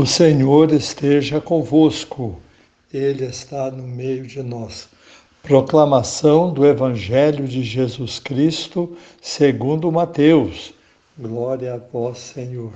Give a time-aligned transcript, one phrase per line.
[0.00, 2.36] O Senhor esteja convosco,
[2.94, 4.88] Ele está no meio de nós.
[5.42, 10.72] Proclamação do Evangelho de Jesus Cristo, segundo Mateus.
[11.18, 12.72] Glória a vós, Senhor.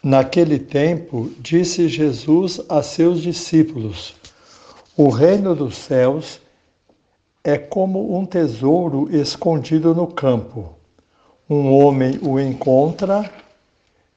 [0.00, 4.14] Naquele tempo, disse Jesus a seus discípulos:
[4.96, 6.40] O reino dos céus
[7.42, 10.76] é como um tesouro escondido no campo.
[11.50, 13.28] Um homem o encontra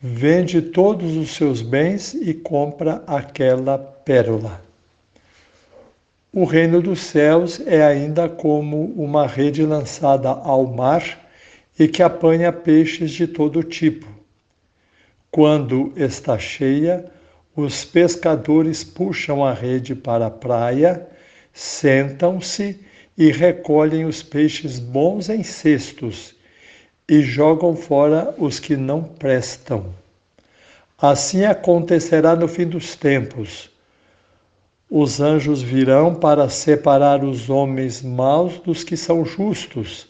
[0.00, 4.62] vende todos os seus bens e compra aquela pérola.
[6.32, 11.26] O reino dos céus é ainda como uma rede lançada ao mar
[11.78, 14.06] e que apanha peixes de todo tipo.
[15.30, 17.04] Quando está cheia,
[17.56, 21.06] os pescadores puxam a rede para a praia,
[21.52, 22.78] sentam-se
[23.16, 26.37] e recolhem os peixes bons em cestos
[27.08, 29.94] e jogam fora os que não prestam.
[31.00, 33.70] Assim acontecerá no fim dos tempos.
[34.90, 40.06] Os anjos virão para separar os homens maus dos que são justos.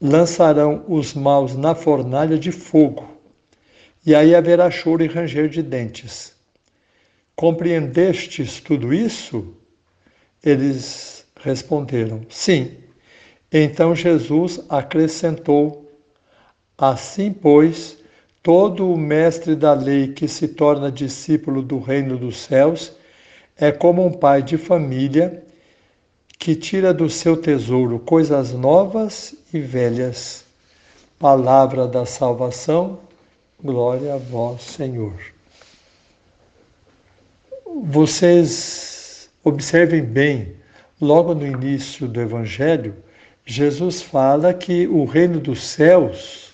[0.00, 3.08] Lançarão os maus na fornalha de fogo,
[4.04, 6.34] e aí haverá choro e ranger de dentes.
[7.34, 9.54] Compreendestes tudo isso?
[10.44, 12.76] Eles responderam: Sim.
[13.50, 15.85] Então Jesus acrescentou:
[16.78, 17.96] Assim, pois,
[18.42, 22.92] todo o mestre da lei que se torna discípulo do reino dos céus
[23.56, 25.42] é como um pai de família
[26.38, 30.44] que tira do seu tesouro coisas novas e velhas.
[31.18, 33.00] Palavra da salvação,
[33.62, 35.14] glória a vós, Senhor.
[37.84, 40.54] Vocês observem bem,
[41.00, 42.94] logo no início do Evangelho,
[43.46, 46.45] Jesus fala que o reino dos céus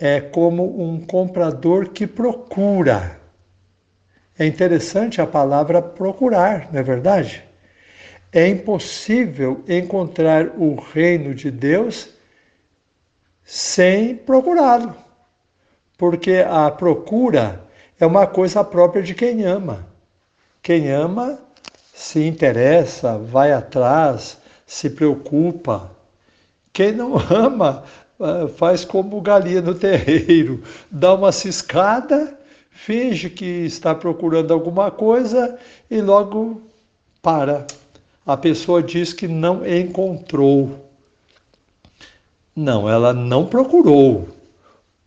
[0.00, 3.20] é como um comprador que procura.
[4.38, 7.44] É interessante a palavra procurar, não é verdade?
[8.32, 12.08] É impossível encontrar o reino de Deus
[13.44, 14.96] sem procurá-lo,
[15.98, 17.62] porque a procura
[17.98, 19.86] é uma coisa própria de quem ama.
[20.62, 21.38] Quem ama
[21.92, 25.90] se interessa, vai atrás, se preocupa.
[26.72, 27.84] Quem não ama
[28.56, 32.38] faz como galinha no terreiro, dá uma ciscada,
[32.70, 35.58] finge que está procurando alguma coisa
[35.90, 36.60] e logo
[37.22, 37.66] para.
[38.26, 40.88] A pessoa diz que não encontrou.
[42.54, 44.28] Não, ela não procurou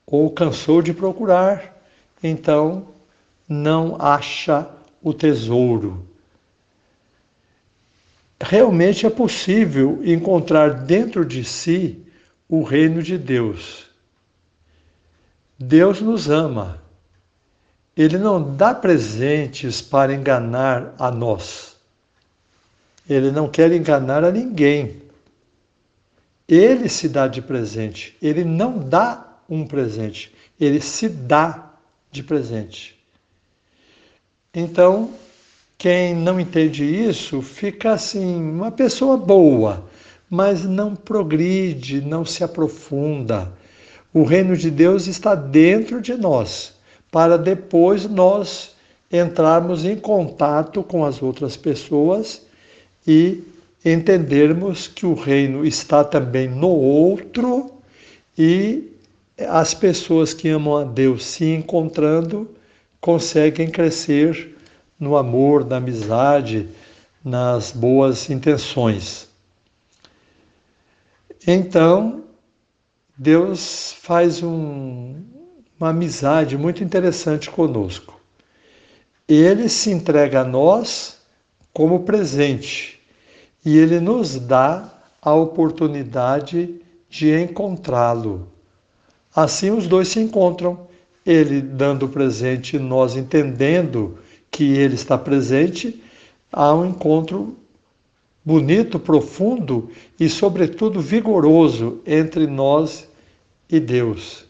[0.06, 1.76] ou cansou de procurar,
[2.22, 2.88] então
[3.48, 4.68] não acha
[5.02, 6.06] o tesouro.
[8.42, 12.04] Realmente é possível encontrar dentro de si
[12.48, 13.86] o reino de Deus.
[15.58, 16.82] Deus nos ama.
[17.96, 21.76] Ele não dá presentes para enganar a nós.
[23.08, 25.02] Ele não quer enganar a ninguém.
[26.48, 28.18] Ele se dá de presente.
[28.22, 30.34] Ele não dá um presente.
[30.60, 31.72] Ele se dá
[32.12, 33.00] de presente.
[34.54, 35.12] Então,
[35.78, 39.84] quem não entende isso fica assim, uma pessoa boa,
[40.34, 43.52] mas não progride, não se aprofunda.
[44.12, 46.74] O reino de Deus está dentro de nós,
[47.12, 48.72] para depois nós
[49.12, 52.42] entrarmos em contato com as outras pessoas
[53.06, 53.44] e
[53.86, 57.70] entendermos que o reino está também no outro
[58.36, 58.92] e
[59.38, 62.50] as pessoas que amam a Deus se encontrando
[63.00, 64.58] conseguem crescer
[65.00, 66.68] no amor, na amizade,
[67.24, 69.32] nas boas intenções.
[71.46, 72.24] Então,
[73.18, 75.16] Deus faz um,
[75.78, 78.20] uma amizade muito interessante conosco.
[79.28, 81.18] Ele se entrega a nós
[81.74, 83.02] como presente
[83.66, 88.48] e ele nos dá a oportunidade de encontrá-lo.
[89.36, 90.88] Assim os dois se encontram,
[91.26, 94.18] ele dando o presente e nós entendendo
[94.50, 96.02] que ele está presente,
[96.52, 97.58] há um encontro
[98.46, 103.08] bonito, profundo e, sobretudo, vigoroso entre nós
[103.70, 104.46] e Deus.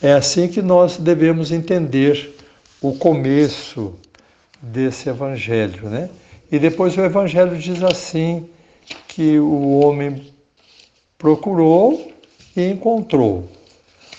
[0.00, 2.34] É assim que nós devemos entender
[2.80, 3.94] o começo
[4.60, 6.10] desse evangelho, né?
[6.50, 8.48] E depois o evangelho diz assim
[9.08, 10.32] que o homem
[11.18, 12.12] procurou
[12.56, 13.48] e encontrou.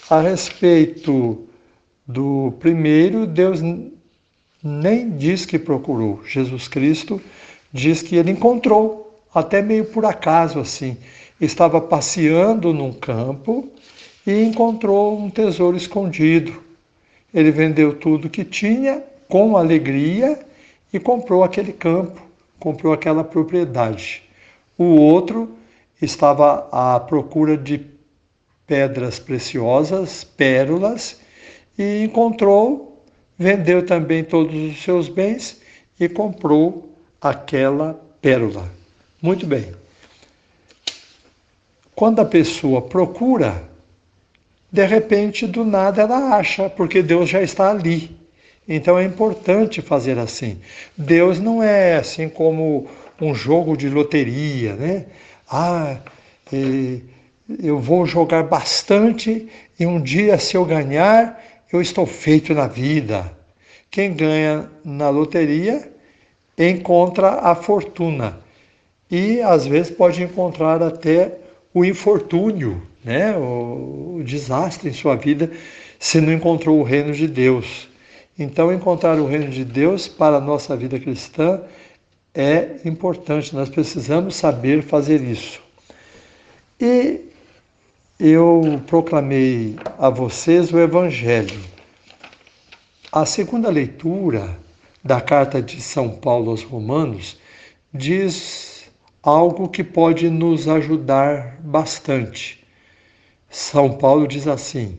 [0.09, 1.47] A respeito
[2.05, 3.61] do primeiro, Deus
[4.63, 6.21] nem diz que procurou.
[6.25, 7.21] Jesus Cristo
[7.71, 10.97] diz que ele encontrou, até meio por acaso assim.
[11.39, 13.69] Estava passeando num campo
[14.25, 16.61] e encontrou um tesouro escondido.
[17.33, 20.39] Ele vendeu tudo que tinha com alegria
[20.91, 22.21] e comprou aquele campo,
[22.59, 24.23] comprou aquela propriedade.
[24.77, 25.55] O outro
[26.01, 27.85] estava à procura de
[28.65, 31.19] pedras preciosas, pérolas,
[31.77, 32.96] e encontrou,
[33.37, 35.61] vendeu também todos os seus bens
[35.99, 38.71] e comprou aquela pérola.
[39.21, 39.73] Muito bem.
[41.95, 43.63] Quando a pessoa procura,
[44.71, 48.15] de repente, do nada ela acha, porque Deus já está ali.
[48.67, 50.59] Então é importante fazer assim.
[50.95, 52.87] Deus não é assim como
[53.19, 55.05] um jogo de loteria, né?
[55.49, 55.97] Ah,
[57.63, 59.47] eu vou jogar bastante
[59.79, 61.41] e um dia, se eu ganhar,
[61.71, 63.31] eu estou feito na vida.
[63.89, 65.91] Quem ganha na loteria
[66.57, 68.39] encontra a fortuna
[69.09, 71.37] e às vezes pode encontrar até
[71.73, 73.35] o infortúnio, né?
[73.37, 75.51] o, o desastre em sua vida
[75.99, 77.87] se não encontrou o reino de Deus.
[78.37, 81.61] Então, encontrar o reino de Deus para a nossa vida cristã
[82.35, 85.59] é importante, nós precisamos saber fazer isso.
[86.79, 87.21] E
[88.19, 91.59] eu proclamei a vocês o Evangelho.
[93.11, 94.57] A segunda leitura
[95.03, 97.39] da carta de São Paulo aos Romanos
[97.93, 98.89] diz
[99.21, 102.65] algo que pode nos ajudar bastante.
[103.51, 104.97] São Paulo diz assim: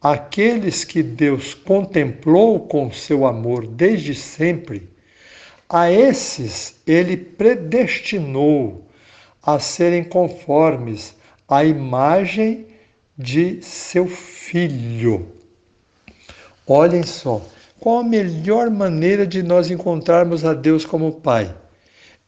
[0.00, 4.88] Aqueles que Deus contemplou com seu amor desde sempre,
[5.68, 8.86] a esses ele predestinou
[9.42, 11.20] a serem conformes
[11.52, 12.66] à imagem
[13.16, 15.28] de seu filho.
[16.66, 17.44] Olhem só,
[17.78, 21.54] qual a melhor maneira de nós encontrarmos a Deus como Pai?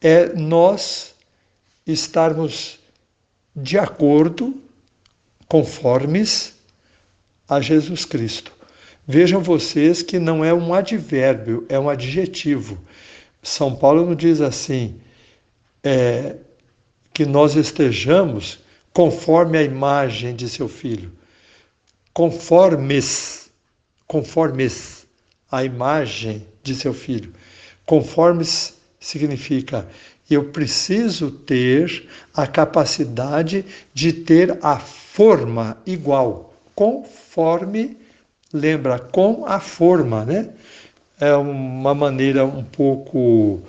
[0.00, 1.14] É nós
[1.86, 2.78] estarmos
[3.56, 4.60] de acordo,
[5.48, 6.54] conformes
[7.48, 8.52] a Jesus Cristo.
[9.06, 12.78] Vejam vocês que não é um advérbio, é um adjetivo.
[13.42, 15.00] São Paulo não diz assim,
[15.82, 16.36] é,
[17.12, 18.63] que nós estejamos
[18.94, 21.12] conforme a imagem de seu filho.
[22.14, 23.50] Conformes,
[24.06, 25.06] conformes
[25.50, 27.34] a imagem de seu filho.
[27.84, 29.86] Conformes significa
[30.30, 33.62] eu preciso ter a capacidade
[33.92, 37.98] de ter a forma igual, conforme
[38.54, 40.48] lembra, com a forma, né?
[41.20, 43.60] É uma maneira um pouco,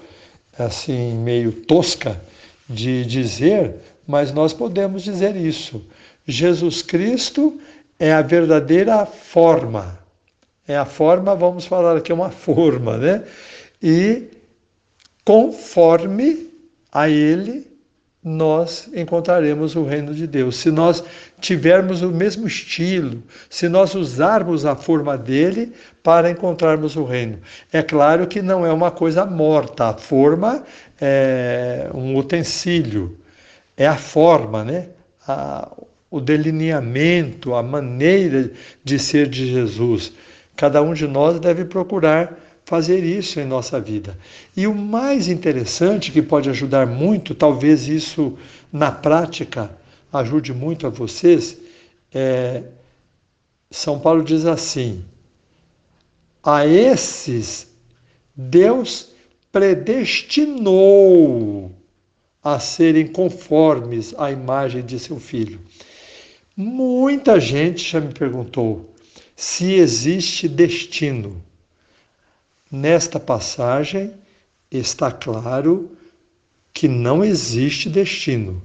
[0.57, 2.21] assim, meio tosca
[2.69, 3.75] de dizer,
[4.07, 5.85] mas nós podemos dizer isso.
[6.27, 7.59] Jesus Cristo
[7.99, 9.99] é a verdadeira forma.
[10.67, 13.23] É a forma, vamos falar aqui, uma forma, né?
[13.81, 14.29] E
[15.23, 16.49] conforme
[16.91, 17.75] a Ele
[18.25, 20.55] nós encontraremos o reino de Deus.
[20.55, 21.03] Se nós
[21.39, 23.21] tivermos o mesmo estilo,
[23.51, 27.37] se nós usarmos a forma dele para encontrarmos o reino.
[27.71, 30.63] É claro que não é uma coisa morta, a forma
[30.99, 33.15] é um utensílio,
[33.77, 34.89] é a forma, né?
[35.27, 35.71] A,
[36.09, 38.51] o delineamento, a maneira
[38.83, 40.13] de ser de Jesus.
[40.55, 44.17] Cada um de nós deve procurar fazer isso em nossa vida.
[44.55, 48.37] E o mais interessante, que pode ajudar muito, talvez isso
[48.71, 49.71] na prática
[50.11, 51.57] ajude muito a vocês,
[52.13, 52.63] é,
[53.69, 55.03] São Paulo diz assim:
[56.43, 57.67] a esses
[58.35, 59.11] Deus
[59.51, 60.65] predestinou
[62.45, 65.59] a serem conformes à imagem de seu filho.
[66.55, 68.93] Muita gente já me perguntou
[69.35, 71.43] se existe destino.
[72.71, 74.13] Nesta passagem
[74.69, 75.97] está claro
[76.71, 78.61] que não existe destino.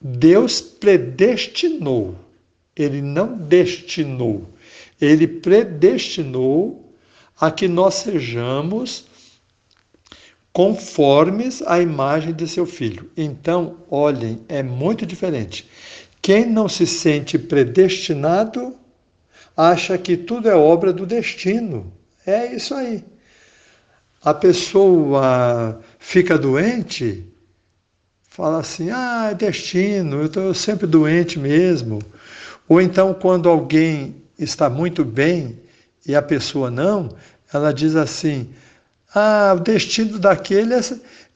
[0.00, 2.16] Deus predestinou,
[2.74, 4.48] ele não destinou,
[5.00, 6.92] ele predestinou
[7.40, 9.06] a que nós sejamos
[10.52, 13.10] conformes à imagem de seu filho.
[13.16, 15.68] Então, olhem, é muito diferente.
[16.20, 18.76] Quem não se sente predestinado
[19.56, 21.92] acha que tudo é obra do destino.
[22.26, 23.04] É isso aí.
[24.22, 27.26] A pessoa fica doente,
[28.28, 31.98] fala assim: ah, é destino, eu estou sempre doente mesmo.
[32.68, 35.58] Ou então, quando alguém está muito bem
[36.06, 37.16] e a pessoa não,
[37.52, 38.48] ela diz assim:
[39.14, 40.80] ah, o destino daquele é,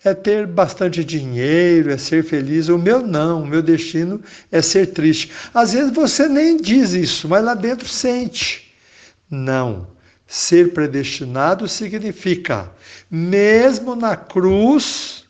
[0.05, 2.69] é ter bastante dinheiro, é ser feliz.
[2.69, 5.31] O meu não, o meu destino é ser triste.
[5.53, 8.73] Às vezes você nem diz isso, mas lá dentro sente.
[9.31, 9.95] Não.
[10.27, 12.73] Ser predestinado significa,
[13.09, 15.25] mesmo na cruz,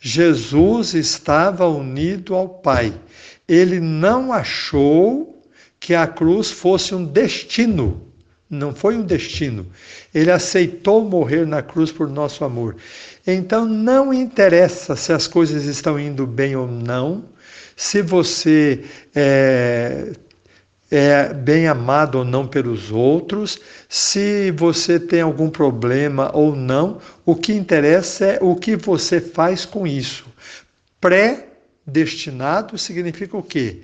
[0.00, 2.98] Jesus estava unido ao Pai.
[3.46, 5.42] Ele não achou
[5.78, 8.09] que a cruz fosse um destino.
[8.50, 9.64] Não foi um destino.
[10.12, 12.76] Ele aceitou morrer na cruz por nosso amor.
[13.24, 17.24] Então não interessa se as coisas estão indo bem ou não,
[17.76, 20.12] se você é,
[20.90, 27.36] é bem amado ou não pelos outros, se você tem algum problema ou não, o
[27.36, 30.26] que interessa é o que você faz com isso.
[31.00, 33.82] Pré-destinado significa o quê?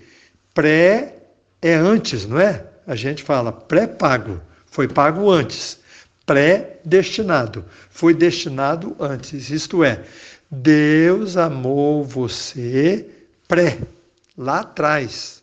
[0.52, 1.14] Pré
[1.62, 2.64] é antes, não é?
[2.86, 4.40] A gente fala pré-pago,
[4.76, 5.78] foi pago antes.
[6.26, 9.48] Pré-destinado, foi destinado antes.
[9.48, 10.02] Isto é,
[10.50, 13.06] Deus amou você
[13.48, 13.78] pré,
[14.36, 15.42] lá atrás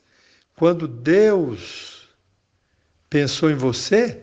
[0.56, 2.10] quando Deus
[3.10, 4.20] pensou em você,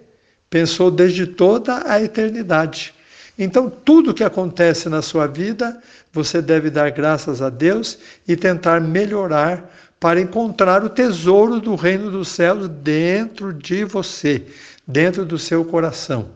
[0.49, 2.95] pensou desde toda a eternidade.
[3.37, 7.99] Então, tudo que acontece na sua vida, você deve dar graças a Deus
[8.29, 9.69] e tentar melhorar
[10.01, 14.47] para encontrar o tesouro do reino dos céus dentro de você,
[14.91, 16.29] dentro do seu coração.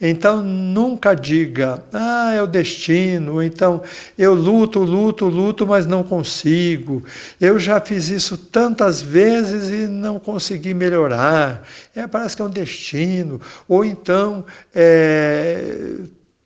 [0.00, 3.82] Então nunca diga, ah, é o destino, então
[4.18, 7.02] eu luto, luto, luto, mas não consigo.
[7.40, 11.66] Eu já fiz isso tantas vezes e não consegui melhorar.
[11.94, 13.40] É, parece que é um destino.
[13.68, 14.44] Ou então
[14.74, 15.94] é,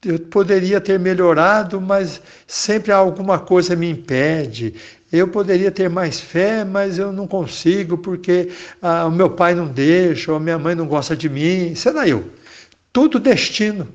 [0.04, 4.74] eu poderia ter melhorado, mas sempre alguma coisa me impede.
[5.10, 8.50] Eu poderia ter mais fé, mas eu não consigo porque
[8.82, 11.74] ah, o meu pai não deixa, ou a minha mãe não gosta de mim.
[11.74, 12.30] Será eu?
[12.98, 13.88] tudo destino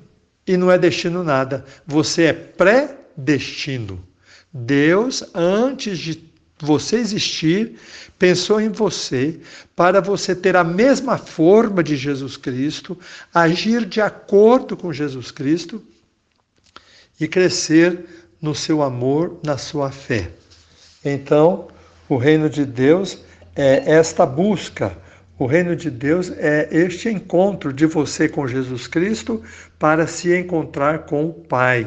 [0.47, 1.65] e não é destino nada.
[1.85, 4.01] Você é pré-destino.
[4.53, 6.23] Deus, antes de
[6.59, 7.77] você existir,
[8.17, 9.41] pensou em você
[9.75, 12.97] para você ter a mesma forma de Jesus Cristo,
[13.33, 15.83] agir de acordo com Jesus Cristo
[17.19, 18.05] e crescer
[18.41, 20.31] no seu amor, na sua fé.
[21.03, 21.67] Então,
[22.07, 23.23] o reino de Deus
[23.55, 24.95] é esta busca
[25.37, 29.43] o reino de Deus é este encontro de você com Jesus Cristo
[29.79, 31.85] para se encontrar com o Pai.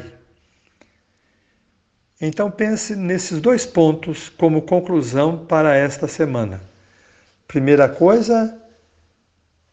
[2.19, 6.61] Então pense nesses dois pontos como conclusão para esta semana.
[7.47, 8.61] Primeira coisa,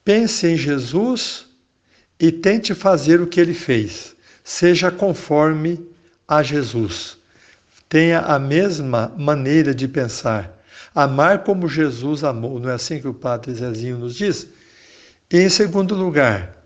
[0.05, 1.47] pense em Jesus
[2.21, 4.15] e tente fazer o que ele fez.
[4.45, 5.85] Seja conforme
[6.29, 7.19] a Jesus.
[7.95, 10.53] Tenha a mesma maneira de pensar.
[10.93, 14.49] Amar como Jesus amou, não é assim que o Padre Zezinho nos diz?
[15.33, 16.57] E em segundo lugar,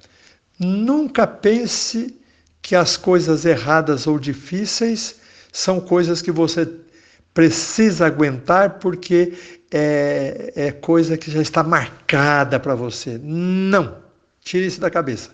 [0.59, 2.19] nunca pense
[2.63, 5.17] que as coisas erradas ou difíceis
[5.53, 6.67] são coisas que você
[7.35, 9.35] precisa aguentar porque
[9.71, 13.21] é, é coisa que já está marcada para você.
[13.23, 13.99] Não!
[14.41, 15.29] Tire isso da cabeça.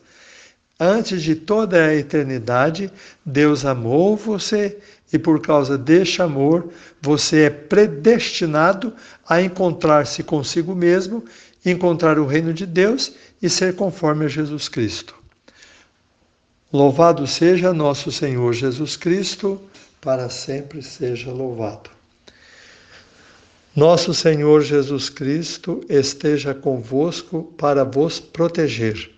[0.79, 2.91] Antes de toda a eternidade,
[3.25, 4.79] Deus amou você
[5.13, 8.93] e por causa deste amor, você é predestinado
[9.29, 11.25] a encontrar-se consigo mesmo,
[11.65, 15.15] encontrar o reino de Deus e ser conforme a Jesus Cristo.
[16.73, 19.61] Louvado seja nosso Senhor Jesus Cristo,
[20.01, 21.89] para sempre seja louvado.
[23.77, 29.14] Nosso Senhor Jesus Cristo esteja convosco para vos proteger,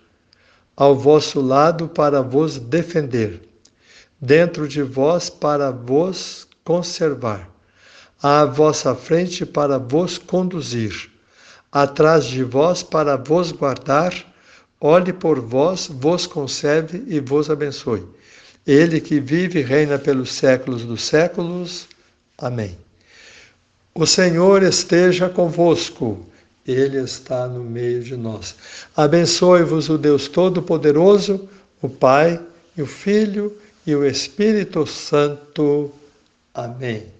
[0.77, 3.41] ao vosso lado para vos defender
[4.21, 7.49] dentro de vós para vos conservar,
[8.21, 11.09] à vossa frente para vos conduzir,
[11.71, 14.13] atrás de vós para vos guardar,
[14.79, 18.05] olhe por vós, vos conserve e vos abençoe.
[18.65, 21.87] Ele que vive e reina pelos séculos dos séculos.
[22.37, 22.77] Amém.
[23.95, 26.25] O Senhor esteja convosco.
[26.67, 28.55] Ele está no meio de nós.
[28.95, 31.47] Abençoe-vos o Deus Todo-Poderoso,
[31.81, 32.39] o Pai
[32.75, 33.55] e o Filho
[33.85, 35.91] e o Espírito Santo.
[36.53, 37.16] Amém.